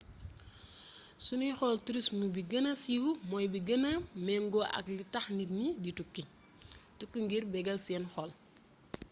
su 1.23 1.31
ñuy 1.39 1.53
xool 1.59 1.77
tourisme 1.85 2.25
bi 2.35 2.41
gëna 2.51 2.71
siiw 2.83 3.05
mooy 3.29 3.45
bi 3.53 3.59
gëna 3.67 3.91
méngoo 4.25 4.65
ak 4.77 4.85
li 4.95 5.03
tax 5.13 5.25
nit 5.37 5.51
ñi 5.59 5.67
di 5.83 5.91
tukki 5.97 6.23
tukki 6.99 7.19
ngir 7.25 7.43
bégal 7.53 7.79
seen 7.85 8.03
xol 8.13 8.29